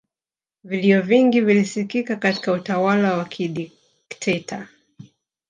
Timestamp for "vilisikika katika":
1.41-2.51